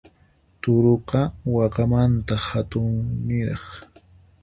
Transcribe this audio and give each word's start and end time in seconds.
Turuqa, 0.61 1.19
wakamanta 1.55 2.35
hatunniraq. 2.47 3.63